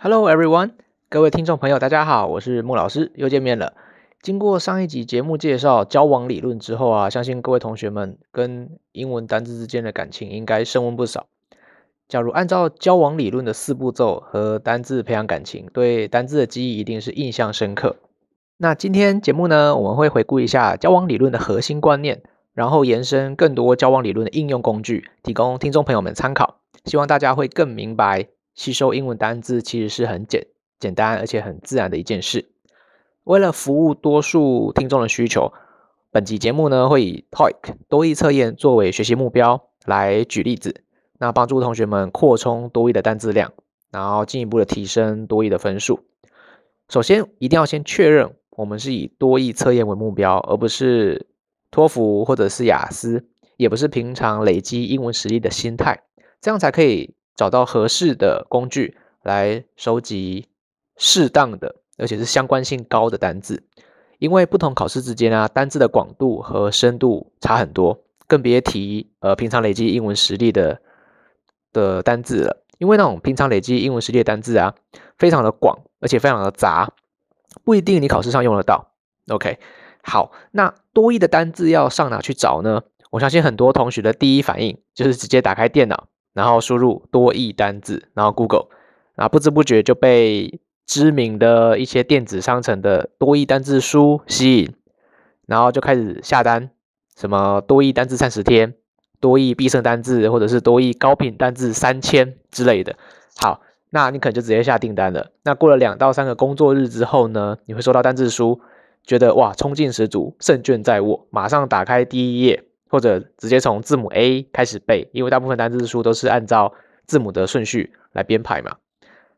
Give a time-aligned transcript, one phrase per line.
[0.00, 0.74] Hello everyone，
[1.10, 3.74] 各位听众朋友，大家好，我是穆老师，又见面了。
[4.22, 11.26] 经过上一集节目介绍交往理论之后啊，相信各位同学们跟英文单字之间的感情应该升温不少。
[12.06, 17.96] 假如按照交往理论的四步骤和单字培养感情，对单字的记忆一定是印象深刻。
[18.56, 22.22] 那今天节目呢，我们会回顾一下交往理论的核心观念，
[22.54, 26.60] 然后延伸更多交往理论的应用工具，提供听众朋友们参考。
[26.84, 28.28] 希望大家会更明白，
[28.58, 30.48] 吸收英文单字其实是很简
[30.80, 32.50] 简单而且很自然的一件事。
[33.22, 35.52] 为了服务多数听众的需求，
[36.10, 37.54] 本集节目呢会以 TOEIC
[37.88, 40.82] 多义测验作为学习目标来举例子，
[41.20, 43.52] 那帮助同学们扩充多义的单字量，
[43.92, 46.00] 然后进一步的提升多义的分数。
[46.88, 48.34] 首先，一定要先确认。
[48.50, 51.28] 我们是以多义测验为目标，而不是
[51.70, 56.02] 托福或者是雅思，也不是平常累积英文实力的心态，
[56.40, 60.48] 这样才可以找到合适的工具来收集
[60.96, 63.62] 适当的，而且是相关性高的单字。
[64.18, 70.82] 因为不同考试之间啊，单字的广度和深度差很多，更别提呃平常累积英文实力的
[71.72, 72.64] 的单字了。
[72.78, 74.74] 因为那种平常累积英文实力的单字啊，
[75.16, 76.92] 非常的广，而且非常的杂。
[77.62, 78.90] 不一定你考试上用得到
[79.28, 79.60] ，OK？
[80.02, 82.82] 好，那多义的单字要上哪去找呢？
[83.10, 88.66] 我相信很多同学的第一反应就是直接打开电脑，然后输入多义单字，然后 Google，
[89.16, 94.74] 啊，不知不觉就被知名的一些电子商城的多义单字书吸引，
[95.46, 96.70] 然后就开始下单，
[97.16, 98.74] 什么多义单字三十天、
[99.20, 102.96] 多义必胜单字，或者是多义高频单字三千之类的。
[103.36, 103.62] 好。
[103.90, 105.30] 那你可能就直接下订单了。
[105.44, 108.60] 那过了两到三个工作日之后呢，你会收到单字书，
[109.02, 116.74] 觉得哇，冲劲十足，胜券在握，马上打开第一页，或者直接从字母 A 开始背，因为大部分单字书都是按照
[117.06, 118.76] 字母的顺序来编排嘛。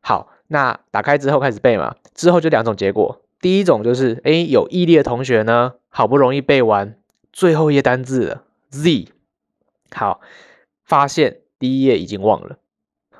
[0.01, 6.97] 好，那打开之后开始背嘛，之后就两种结果，第一种就是哎，有毅力的同学呢，好不容易背完
[7.33, 9.09] 最后一页单字了 Z，
[9.95, 10.21] 好，
[10.85, 12.57] 发现第一页已经忘了。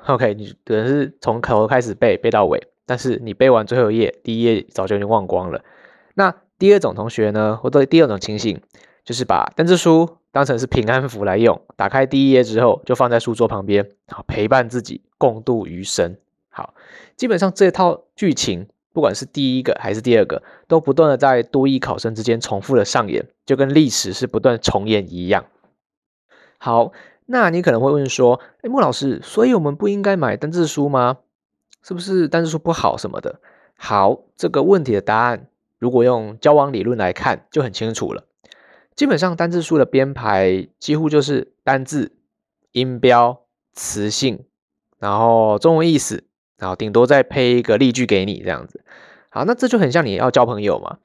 [0.07, 5.63] OK，你可能是从头开始背背到尾，但是你背完最后一页，第一页早就已经忘光了。
[6.15, 8.59] 那第二种同学呢，或者第二种情形，
[9.03, 16.17] 就是把单字书当成是平安符来用，打开第一页之后就放在书桌旁边，好陪伴自己共度余生。
[16.49, 16.73] 好，
[17.15, 25.45] 基本上这套剧情，不管是第一个还是第二个，都不断的在多义考生之间重复的上演，就跟历史是不断重演一样。
[26.57, 26.91] 好。
[27.27, 31.19] 那你可能会问说，哎，莫老师，所以我们不应该买单字书吗？
[31.81, 33.39] 是不是单字书不好什么的？
[33.77, 35.47] 好，这个问题的答案，
[35.79, 38.25] 如果用交往理论来看，就很清楚了。
[38.95, 42.11] 基本上单字书的编排几乎就是单字、
[42.71, 43.41] 音标、
[43.73, 44.45] 词性，
[44.99, 46.23] 然后中文意思，
[46.57, 48.83] 然后顶多再配一个例句给你这样子。
[49.29, 50.97] 好，那这就很像你要交朋友嘛，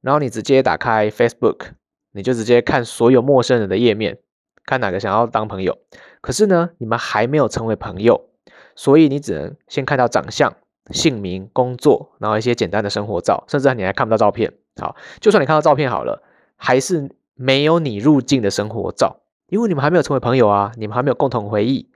[0.00, 1.68] 然后你直接打开 Facebook，
[2.12, 4.18] 你就直接看所有陌生人的页面。
[4.66, 5.78] 看哪个想要当朋友，
[6.20, 8.28] 可是呢，你们还没有成为朋友，
[8.76, 10.54] 所以你只能先看到长相、
[10.90, 14.52] 姓名、工作，然后一些简单的生活照，甚至你还看不到照片。
[14.80, 16.22] 好，就算你看到照片好了，
[16.62, 21.90] 还是没有你入境的生活照，因为你们还没有成为朋友啊，你们还没有共同回忆。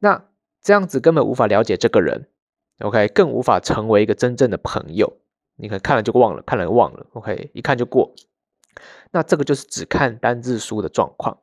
[0.00, 0.24] 那
[0.60, 2.26] 这样子根本无法了解这个人
[2.80, 5.18] ，OK，更无法成为一个真正的朋友。
[5.54, 8.12] 你可能看了就忘了，看了就忘了，OK，一看就过。
[9.12, 11.38] 那这个就是只看单字书的状况。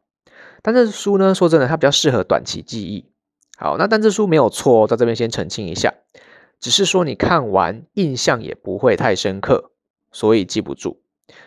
[0.61, 3.05] 单字书呢，说真的，它比较适合短期记忆。
[3.57, 5.93] 好，那单字书没有错哦，在这边先澄清一下，
[6.59, 9.71] 只是说你看完印象也不会太深刻，
[10.11, 11.01] 所以记不住。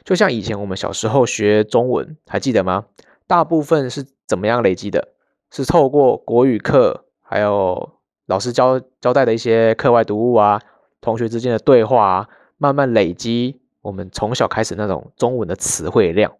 [0.05, 2.87] 就像以前我们小时候学中文，还记得吗？
[3.27, 5.09] 大部分是怎么样累积的？
[5.50, 7.91] 是透过国语课，还有
[8.27, 10.61] 老师交交代的一些课外读物啊，
[11.00, 16.37] 同学之间的对话啊，慢慢累积我们从小开始那种中文的词汇量。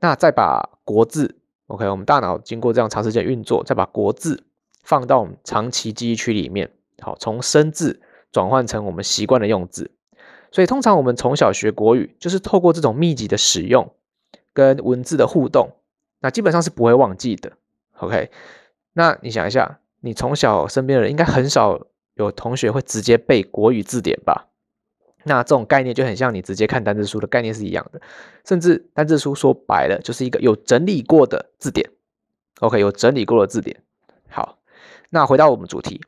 [0.00, 1.36] 那再把国字。
[1.68, 4.44] OK，我们大脑经过这样长时间运作，再把国字
[4.84, 6.70] 放到我们长期记忆区里面，
[7.02, 8.00] 好，从生字
[8.32, 9.90] 转换成我们习惯的用字。
[10.50, 13.92] 所以通常我们从小学国语，就是透过这种密集的使用
[14.52, 15.76] 跟文字的互动，
[16.20, 17.52] 那基本上是不会忘记的。
[17.98, 18.30] OK，
[18.92, 24.46] 那你想一下，你从小身边的人应该很少有同学会直接背国语字典吧？
[25.24, 28.00] 那这种概念就很像你直接看单字书的概念是一样的，
[28.44, 31.90] 甚至单字书说白了就是一个有整理过的字典。
[32.60, 33.82] OK，有整理过的字典。
[34.28, 34.58] 好，
[35.10, 36.00] 那回到我们主题，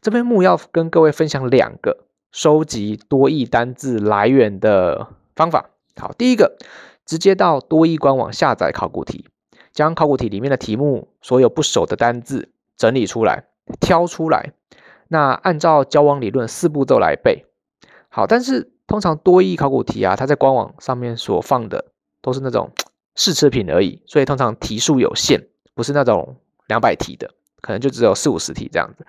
[0.00, 5.70] 这篇目要跟各位分享两个收集多义单字来源的方法。
[5.96, 6.56] 好，第一个，
[7.04, 9.26] 直接到多义官网下载考古题，
[9.72, 13.46] 将考古题里面的题目所有不熟的单字整理出来，
[13.80, 14.52] 挑出来。
[15.08, 17.46] 那按照交往理论四步骤来背。
[18.08, 21.86] 好，但是通常多义考古题啊，它在官网上面所放的
[22.20, 22.70] 都是那种
[23.16, 26.36] 试吃品而已，所以通常题数有限，不是那种
[26.68, 27.30] 两百题的，
[27.60, 29.06] 可能就只有四五十题这样子。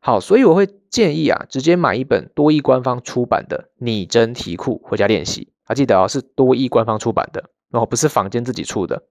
[0.00, 5.52] 好，所以我会建议啊，直接买一本多益官方出版的拟真题库回家练习。
[5.64, 9.02] 啊，记得哦，是多益官方出版的，然后不是坊间自己出的。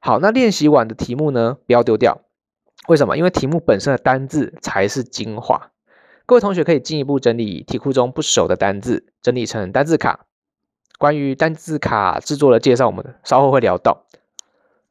[0.00, 2.22] 好，那练习完的题目呢，不要丢掉。
[2.86, 3.18] 为什么？
[3.18, 5.70] 因为题目本身的单字才是精华。
[6.24, 10.26] 各位同学可以进一步整理题库中不熟的单字，整理成单字卡。
[10.98, 14.06] 关于单字卡制作的介绍，我们稍后会聊到。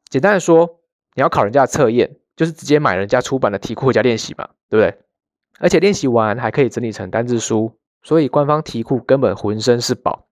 [0.08, 0.78] 简单的说，
[1.14, 4.98] 你要考人家的测验，就是直接买人家出版的题库回家练习嘛，对不对？
[5.58, 7.72] 而且练习完还可以整理成单字书，
[8.02, 10.24] 所以官方题库根本浑身是宝。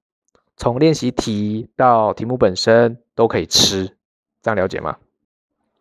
[0.57, 3.97] 从练习题到题目本身都可以吃，
[4.41, 4.97] 这样了解吗？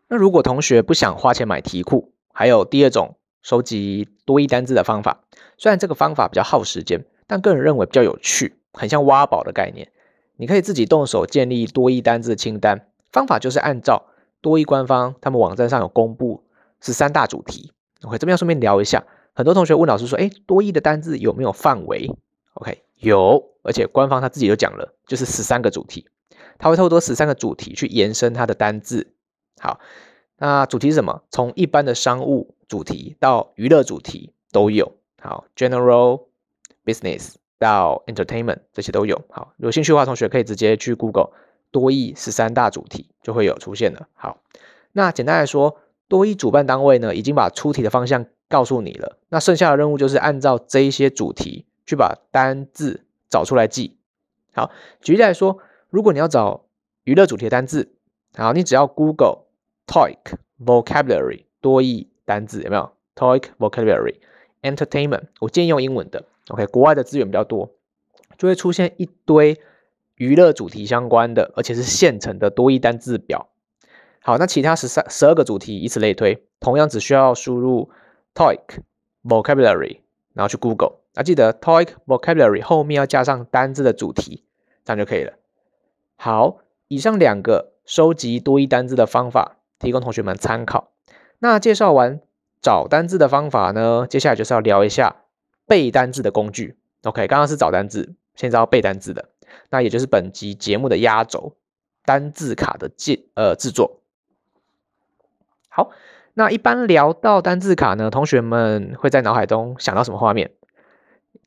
[0.08, 5.24] 那如果同学不想花钱买题库，还有第二种收集多义单字的方法。
[5.58, 9.90] 虽然这个方法比较耗时间，但个人认为比较有趣，很像挖宝的概念。
[10.36, 12.88] 你可以自己动手建立多义单字清单。
[13.12, 14.08] 方法就是按照
[14.42, 16.44] 多义官方他们网站上有公布
[16.82, 17.72] 十三大主题。
[18.04, 19.06] OK，这边要顺便聊一下，
[19.36, 22.10] 很多同学问老师说：“哎，多义的单字有没有范围
[22.54, 23.52] ？”OK，有。
[23.64, 26.08] 而且官方他自己就讲了，就是十三个主题，
[26.60, 29.12] 他会透过十三个主题去延伸它的单字。
[29.60, 29.80] 好，
[30.38, 31.24] 那主题是什么？
[31.32, 34.94] 从一般的商务主题到娱乐主题都有。
[35.20, 36.26] 好，general
[36.86, 39.20] business 到 entertainment 这些都有。
[39.30, 41.32] 好，有兴趣的话，同学可以直接去 Google
[41.72, 44.08] 多义十三大主题就会有出现了。
[44.14, 44.38] 好，
[44.92, 53.02] 那简单来说，多义主办单位呢已经把出题的方向告诉你了，那剩下的任务就是按照这一些主题去把单字。
[53.28, 53.98] 找出来记
[54.54, 54.72] 好。
[55.02, 55.58] 举例来说，
[55.90, 56.68] 如果你要找
[57.04, 57.92] 娱乐主题的单字，
[58.38, 59.46] 好，你只要 Google
[59.88, 64.20] toyic vocabulary 多义单字有没有？toyic vocabulary
[64.62, 66.24] entertainment，我建议用英文的。
[66.48, 67.72] OK，国外的资源比较多，
[68.38, 69.60] 就会出现一堆
[70.16, 73.50] 娱乐主题相关的，而且是现成的多义单字表。
[74.22, 77.90] 好，那其他十三十二个主题，以此类推，同样只需要输入
[78.36, 78.60] Toic
[79.24, 80.02] vocabulary，
[80.34, 80.98] 然后去 Google。
[81.14, 84.44] 那记得 Toic vocabulary 后面要加上单字的主题，
[84.84, 85.34] 这样就可以了。
[86.18, 86.60] 好，
[86.90, 90.92] 以上两个收集多义单字的方法，提供同学们参考。
[91.40, 92.20] 那介绍完
[92.62, 95.24] 找单字的方法呢，接下来就是要聊一下
[95.66, 96.78] 背单字的工具。
[97.04, 99.30] OK，刚刚是找单字，现在要背单字的，
[99.70, 101.56] 那也就是本集节目的压轴——
[102.04, 104.02] 单字卡的建呃制作。
[105.70, 105.92] 好，
[106.36, 110.52] 那一般聊到单字卡呢，同学们会在脑海中想到什么画面？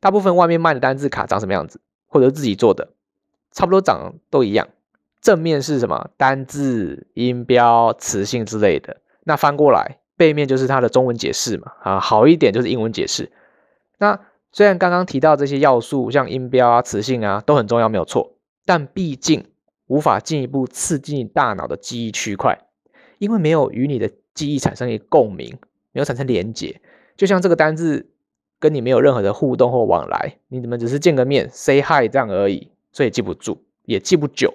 [0.00, 2.90] 大部分外面卖的单字卡长什么样子，或者自己做的，
[3.52, 4.68] 差不多长都一样。
[5.20, 6.10] 正面是什么？
[6.16, 8.96] 单字、音标、词性之类的。
[9.24, 11.72] 那翻过来，背面就是它的中文解释嘛。
[11.82, 13.30] 啊，好一点就是英文解释。
[13.98, 14.18] 那
[14.52, 18.36] 虽然刚刚提到这些要素，像音标啊、词性啊，都很重要，没有错。
[18.64, 19.44] 但毕竟
[19.86, 22.58] 无法进一步刺激大脑的记忆区块，
[23.18, 25.58] 因为没有与你的记忆产生一个共鸣，
[25.92, 26.80] 没有产生连结。
[27.16, 28.10] 就像这个单字。
[28.60, 34.52] 跟你没有任何的互动或往来，你们只是见个面，say hi 这样而已，所以记不住，也记不久。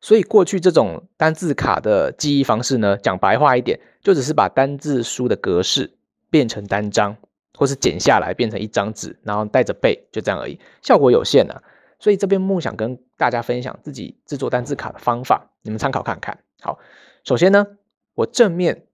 [0.00, 5.92] 所以过去这种单字卡的记忆方式呢，讲白话一点，就只是把单字书的格式
[6.30, 7.16] 变成单张，
[7.58, 11.60] 或是剪下来变成一张纸，然后带着背，就这样而已，效果有限啊。
[11.98, 16.38] 所以这边梦想跟大家分享自己制作单字卡的方法，你们参考看看。
[16.60, 16.78] 好，
[17.24, 17.66] 首先呢，
[18.14, 18.86] 我正面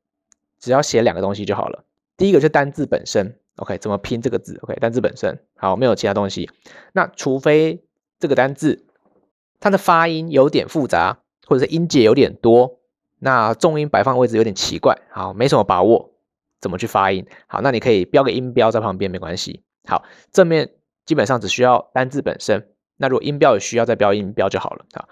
[0.58, 1.84] 只要写两个东西就好了，
[2.16, 3.38] 第一个是单字本身。
[3.56, 6.48] OK，怎么拼这个字？OK，单字本身好，没有其他东西。
[6.92, 7.82] 那除非
[8.20, 8.86] 这个单字
[9.58, 12.78] 它的发音有点复杂，或者是音节有点多，
[13.18, 16.12] 那重音摆放位置有点奇怪，好，没什么把握
[16.60, 17.26] 怎么去发音。
[17.48, 19.64] 好，那你可以标个音标在旁边，没关系。
[19.86, 22.68] 好，正面基本上只需要单字本身。
[22.96, 24.84] 那如果音标有需要，再标音标就好了。
[24.92, 25.08] 好，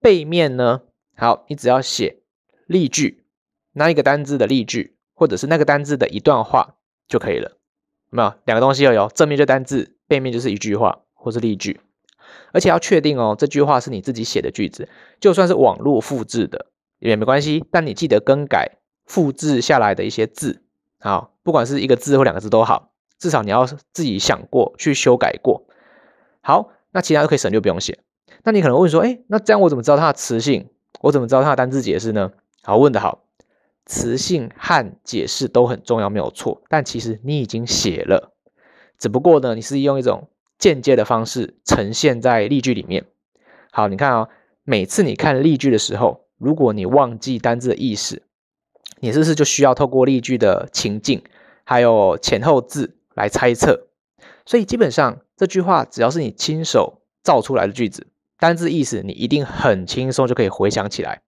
[0.00, 0.82] 背面呢？
[1.16, 2.18] 好，你只要写
[2.66, 3.23] 例句，
[3.74, 6.76] 那一个单字的例句，或者是那个单字的一段话
[7.06, 7.58] 就可以了。
[8.08, 11.80] 没有两个东西要有，正面就单字，背面就是一句话或是例句，
[12.52, 14.88] 而且要确定哦，这句话是你自己写的句子，
[15.20, 16.66] 就算是网络复制的
[17.00, 20.62] 也没关系，但你记得更改复制下来的一些字，
[21.00, 25.66] 好，不管是一个字或两个字都好，至少你要自己想过去修改过。
[26.40, 27.98] 好，那其他都可以省略不用写。
[28.44, 30.68] 那你可能问说，哎，那这样我怎么知道它的词性？
[31.00, 32.30] 我怎么知道它的单字解释呢？
[32.62, 33.23] 好，问的好。
[33.86, 36.62] 词性和解释都很重要，没有错。
[36.68, 38.32] 但其实你已经写了，
[38.98, 43.04] 只不过呢，你是用一种间接的方式呈现在例句里面。
[43.70, 44.28] 好，你看啊，
[44.64, 48.22] 每次你看例句的时候，如果你忘记单字的意思，
[49.00, 51.22] 你是不是就需要透过例句的情境，
[51.64, 53.88] 还有前后字来猜测。
[54.46, 58.06] 所以基本上这句话只要是你亲手造出来的句子，
[58.38, 61.22] 单字意思你一定很轻松就可以回想起来。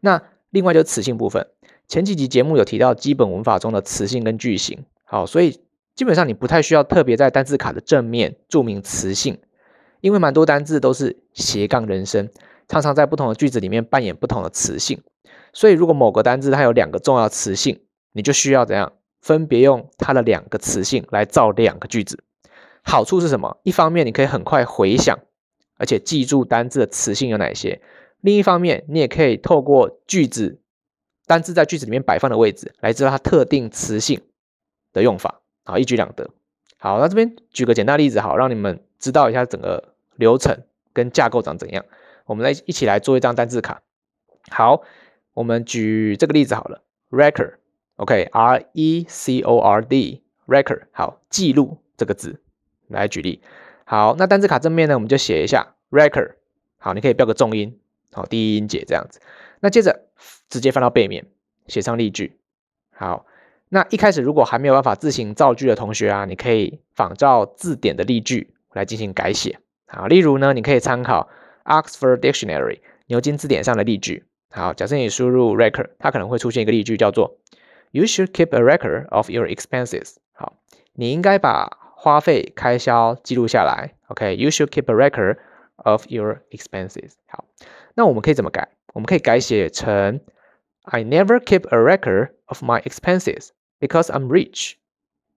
[0.00, 1.48] 那另外就词性部分，
[1.88, 5.60] 前几集节目有提到基本文法中的词性跟句型，好，所以
[5.94, 9.38] 基本上你不太需要特别在单字卡的正面注明词性，
[10.00, 12.28] 因为蛮多单字都是斜杠人生，
[12.66, 15.00] 常常在不同的句子里面扮演不同的词性。
[15.52, 17.80] 所以如果某个单字它有两个重要词性，
[18.12, 22.22] 你就需要怎样分别用它的两个词性来造两个句子。
[22.82, 23.58] 好处是什么？
[23.62, 25.18] 一方面你可以很快回想，
[25.78, 27.80] 而且记住单字的词性有哪些；
[28.20, 30.60] 另一方面，你也可以透过句子
[31.26, 34.20] 单字在句子里面摆放的位置，来知道它特定词性
[34.92, 36.30] 的用法，好，一举两得。
[36.78, 41.84] 好，那这边举个简单例子，好，让你们知道一下整个流程跟架构长怎样。
[42.24, 43.82] 我们来一起来做一张单字卡。
[44.50, 44.82] 好，
[45.34, 52.40] 我们举这个例子好了，record，OK，R E C O R D，record，好，记录这个字。
[52.88, 53.42] 来举例，
[53.84, 56.34] 好，那单字卡正面呢，我们就写一下 record，
[56.78, 57.80] 好，你可以标个重音，
[58.12, 59.20] 好，第一音节这样子。
[59.60, 60.06] 那接着
[60.48, 61.26] 直接翻到背面，
[61.66, 62.38] 写上例句。
[62.92, 63.26] 好，
[63.68, 69.58] 那一开始如果还没有办法自行造句的同学啊，你可以仿照字典的例句来进行改写。
[69.86, 71.28] 好，例如呢，你可以参考
[71.64, 74.24] Oxford Dictionary 牛津字典上的例句。
[74.50, 77.38] 好，假设你输入 record，它可能会出现一个例句叫做
[77.90, 80.16] You should keep a record of your expenses。
[80.32, 80.54] 好，
[80.94, 85.38] 你应该把花费开销记录下来，OK，you should keep a record
[85.76, 87.12] of your expenses。
[87.26, 87.44] 好，
[87.96, 88.68] 那我们可以怎么改？
[88.92, 90.20] 我们可以改写成
[90.82, 93.48] I never keep a record of my expenses
[93.80, 94.74] because I'm rich。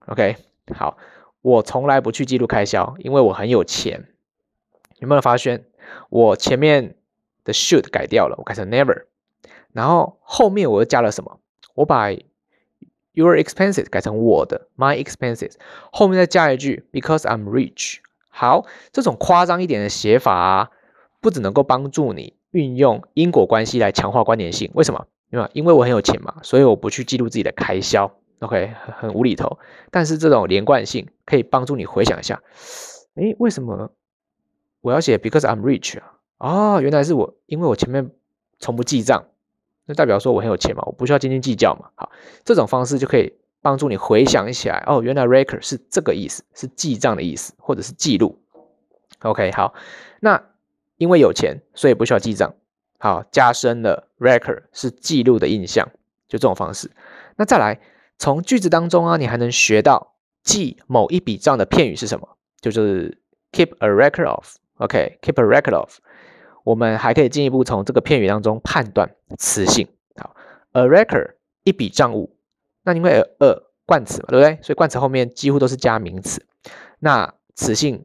[0.06, 0.36] OK，
[0.74, 0.98] 好，
[1.40, 4.08] 我从来不去记录开销，因为我很有钱。
[4.98, 5.64] 有没有发现
[6.10, 6.96] 我前面
[7.44, 9.04] 的 should 改掉了，我改成 never，
[9.72, 11.40] 然后后面我又加了什么？
[11.74, 12.10] 我把
[13.12, 15.54] Your expenses 改成我的 my expenses，
[15.90, 18.00] 后面再加一句 because I'm rich。
[18.28, 20.70] 好，这种夸张一点的写法啊，
[21.20, 24.70] 不只能够帮助你运用因果关系来强化关联性。
[24.74, 25.06] 为什么？
[25.30, 28.12] 因为因为我很有钱嘛，所以我不去记录自己的开销。
[28.40, 29.58] OK，很很无厘头。
[29.90, 32.42] 但是这种连贯性可以帮助你回想一下，
[33.14, 33.90] 诶，为什么
[34.80, 36.14] 我要写 because I'm rich 啊？
[36.38, 38.10] 哦，原来是我，因为我前面
[38.58, 39.26] 从不记账。
[39.86, 41.90] 那代表说我很有钱嘛，我不需要斤斤计较嘛。
[41.96, 42.10] 好，
[42.44, 48.38] 这种方式就可以帮助你回想起来，哦，原来 record 是这个意思，是记账的意思，或者是记录。
[49.20, 49.74] OK，好，
[50.20, 50.42] 那
[51.00, 52.54] 因为有钱，所以不需要记账。
[52.98, 55.88] 好，加深了 record 是记录的印象，
[56.28, 56.90] 就这种方式。
[57.36, 57.80] 那再来，
[58.18, 63.18] 从句子当中啊，你还能学到记某一笔账的片语是什么，就是
[63.50, 64.56] keep a record of。
[64.76, 65.98] OK，keep a record of。
[66.64, 69.88] 我们还可以进一步从这个片语当中判断词性。
[70.16, 70.36] 好
[70.72, 72.36] ，a record 一笔账务，
[72.84, 74.62] 那因为 a 冠词嘛，对不对？
[74.62, 76.46] 所以冠词后面几乎都是加名词，
[76.98, 78.04] 那词性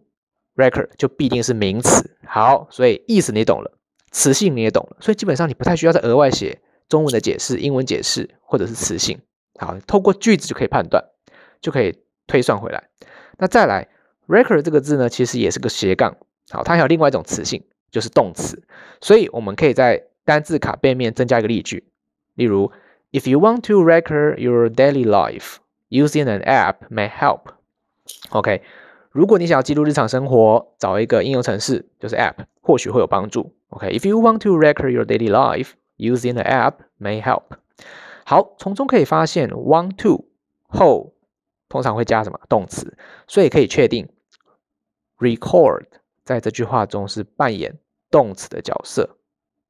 [0.55, 2.17] record 就必定是名词。
[2.25, 3.71] 好，所以意思你懂了，
[4.11, 6.59] 词性你也懂了，所以基本上你不太需要再额外写
[6.89, 9.19] 中文的解释、英文解释或者是词性。
[9.59, 11.03] 好，透过句子就可以判断，
[11.61, 11.97] 就可以
[12.27, 12.89] 推算回来。
[13.37, 13.87] 那再来
[14.27, 16.15] ，record 这个字呢，其实也是个斜杠。
[16.49, 17.63] 好，它还有另外一种词性。
[17.91, 18.61] 就是动词，
[18.99, 21.87] 所以我们可以在单字卡背面增加一个例句，
[22.33, 22.69] 例如
[23.13, 25.57] ，If you want to record your daily life,
[25.87, 27.53] using an app may help.
[28.31, 28.61] OK，
[29.15, 33.55] 如果你想要记录日常生活，找一个应用程式，就是 app，或许会有帮助。
[33.69, 37.43] OK，If you want to record your daily life, using an app may help.
[38.25, 40.25] 好，从中可以发现，want to
[40.67, 41.13] 后
[41.69, 44.09] 通常会加什么动词，所以可以确定
[45.17, 45.85] ，record
[46.25, 47.79] 在这句话中是扮演。
[48.11, 49.17] 动词的角色，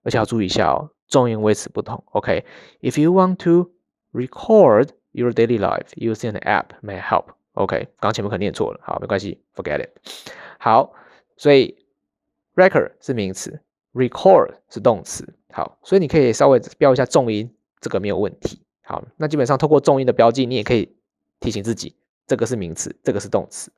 [0.04, 2.04] 而且要注意一下哦，重音位置不同。
[2.12, 3.72] OK，if you want to
[4.12, 7.28] record your daily life using an app may help。
[7.56, 9.90] OK，刚前面可能念错了，好，没关系，forget it。
[10.60, 10.94] 好，
[11.38, 11.78] 所以
[12.56, 13.60] record 是名词
[13.94, 15.34] ，record 是动词。
[15.52, 18.62] 好，所以你可以稍微标一下重音，这个没有问题。
[18.84, 20.98] 好，那基本上透过重音的标记，你也可以
[21.40, 21.96] 提醒自己，
[22.28, 23.72] 这个是名词，这个是动词。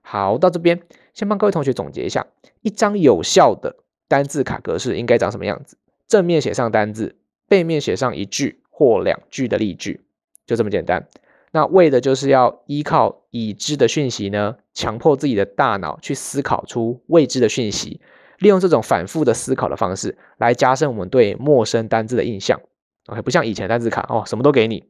[0.00, 0.80] 好，到这边
[1.12, 2.26] 先帮各位同学总结一下，
[2.62, 3.76] 一张有效的
[4.08, 5.76] 单字卡格式应该长什么样子？
[6.08, 10.00] 正面写上单字，背面写上一句或两句的例句，
[10.46, 11.06] 就这么简单。
[11.52, 18.00] 那为的就是要依靠已知的讯息呢，强迫自己的大脑去思考出未知的讯息，
[18.38, 22.60] 利用这种反复的思考的方式来加深我们对陌生单字的印象。
[23.06, 24.84] OK，不像以前单字卡哦，什么都给你，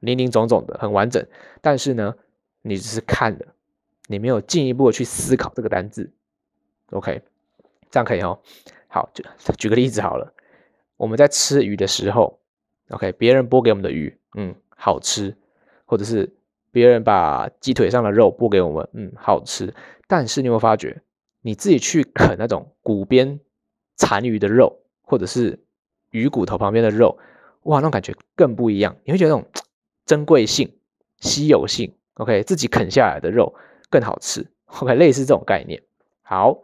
[0.00, 1.26] 零零总总的很完整，
[1.60, 2.14] 但是呢，
[2.62, 3.46] 你只是看了。
[4.08, 6.12] 你没有进一步的去思考这个单字
[6.90, 7.22] ，OK，
[7.90, 8.40] 这样可以哦。
[8.88, 9.24] 好，就
[9.56, 10.34] 举个例子好了。
[10.96, 12.40] 我们在吃鱼的时候
[12.90, 15.34] ，OK，别人剥给我们的鱼，嗯，好吃，
[15.92, 16.32] 或者是
[16.70, 19.74] 别人把鸡腿上的肉剥给我们，嗯，好吃。
[20.08, 21.02] 但是你有没有发觉，
[21.42, 23.38] 你自己去啃那种骨边
[23.96, 25.60] 残余的肉，或者是
[26.12, 27.18] 鱼骨头旁边的肉，
[27.64, 28.96] 哇，那种感觉更不一样。
[29.04, 29.46] 你会觉得那种
[30.06, 30.72] 珍贵性、
[31.20, 33.54] 稀有性，OK，自己啃下来的肉
[33.90, 34.46] 更好吃
[34.80, 35.82] ，OK，类似这种概念。
[36.22, 36.62] 好，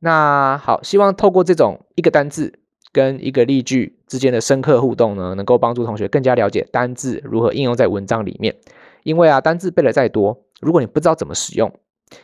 [0.00, 2.58] 那好，希望透过这种一个单字
[2.92, 8.56] 跟一个例句之间的深刻互动呢，能够帮助同学更加了解单字如何应用在文章里面。
[9.02, 11.72] 因为啊，单字背的再多，如果你不知道怎么使用，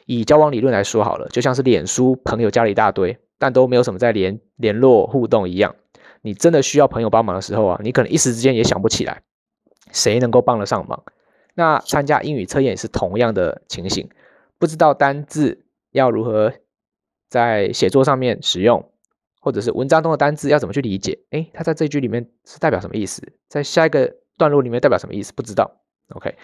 [0.06, 5.75] 以交往理论来说好了，就像是脸书朋友加了一大堆，但都没有什么在联联络互动一样。
[6.23, 9.23] 你真的需要朋友帮忙的时候啊，你可能一时之间也想不起来
[9.92, 11.04] 谁能够帮得上忙。
[11.54, 14.09] 那参加英语测验也是同样的情形，
[14.59, 16.52] 不知道单字要如何
[17.28, 18.90] 在写作上面使用，
[19.45, 21.19] 或者是文章中的单字要怎么去理解？
[21.29, 23.23] 诶，它在这句里面是代表什么意思？
[23.47, 25.35] 在下一个段落里面代表什么意思？
[25.37, 25.71] 不知道。
[26.15, 26.35] OK，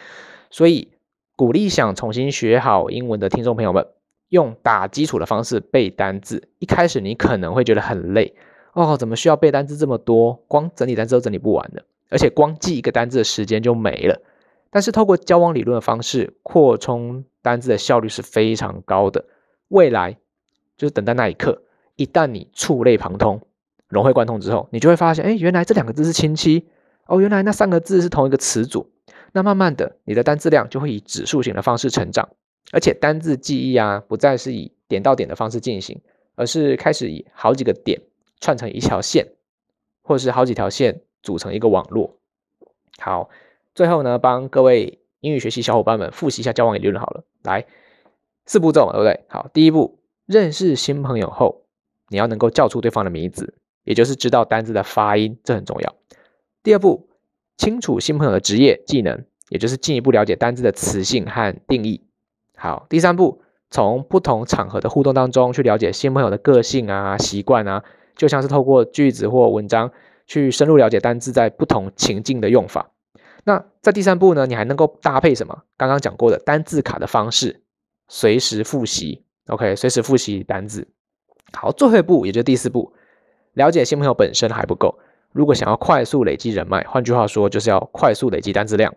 [0.51, 0.93] 所以
[1.35, 3.87] 鼓励想重新学好英文的听众朋友们，
[4.29, 6.51] 用打基础的方式背单字。
[6.59, 8.35] 一开始你可能会觉得很累
[8.75, 10.45] 哦，怎么需要背单字这么多？
[10.47, 14.21] 光整理单词都整理不完的，而且光记一个单字的时间就没了。
[14.69, 19.25] 但是透过交往理论的方式扩充单字的效率是非常高的。
[19.69, 20.19] 未来
[20.77, 21.63] 就是等待那一刻，
[22.01, 23.43] 一旦你触类旁通、
[23.87, 26.67] 融会贯通之后，你就会发现，哎，原来这两个字是亲戚
[27.05, 28.91] 哦，原来那三个字是同一个词组。
[29.33, 32.31] 那慢慢的，你的单字量就会以指数型的方式成长，
[32.73, 36.01] 而且单字记忆啊，不再是以点到点的方式进行，
[36.37, 38.01] 而是开始以好几个点
[38.41, 39.35] 串成一条线，
[40.03, 42.17] 或是好几条线组成一个网络。
[42.99, 43.29] 好，
[43.75, 47.25] 最后呢，帮各位英语学习小伙伴们复习一下交往理论好了。
[47.43, 47.67] 来，
[48.47, 49.25] 四步骤，对不对？
[49.29, 51.60] 好，第一步，认识新朋友后，
[52.11, 55.97] 你要能够叫出对方的名字，也就是知道单字的发音，这很重要。
[56.63, 57.07] 第二步。
[57.57, 62.03] 清楚新朋友的职业技能，也就是进一步了解单字的词性和定义。
[62.57, 67.85] 好，第三步，从不同场合的互动当中去了解新朋友的个性啊、习惯啊，
[68.17, 69.93] 就像是透过句子或文章
[70.27, 72.93] 去深入了解单字在不同情境的用法。
[73.45, 75.65] 那在第三步呢，你还能够搭配什么？
[75.77, 77.61] 刚刚讲过的单字卡的方式，
[78.09, 79.23] 随时复习。
[79.49, 80.89] OK，随时复习单字。
[81.53, 82.93] 好，最后一步，也就是第四步，
[83.55, 84.99] 了解新朋友本身还不够。
[85.33, 88.95] 如果想要快速累积人脉，换句话说，就是要快速累积单字量。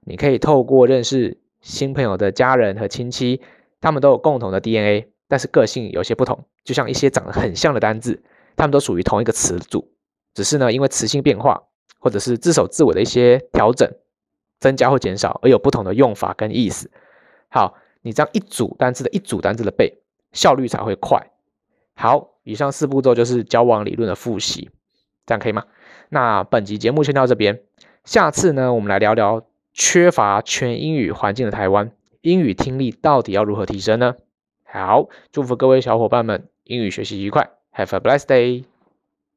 [0.00, 3.40] 你可以透过认识新朋友的家人和亲戚，
[3.80, 6.44] 他们都有共同的 DNA，但是个性有些不同。
[6.64, 8.22] 就像一些长得很像的单字，
[8.56, 9.90] 他们都属于同一个词组，
[10.34, 11.62] 只是呢，因为词性变化，
[11.98, 13.90] 或者是字首字尾的一些调整，
[14.58, 16.90] 增加或减少，而有不同的用法跟意思。
[17.48, 21.30] 好，你这样一组单字的一组单字的背，效率才会快。
[22.00, 24.70] 好，以上四步骤就是交往理论的复习。
[25.26, 25.64] 这样可以吗？
[26.08, 27.60] 那本集节目先到这边，
[28.04, 34.14] 下次呢，我们来聊聊缺乏全英语环境的台湾，英语听力到底要如何提升呢？
[34.64, 38.64] 好，祝福各位小伙伴们英语学习愉快，Have a blessed day。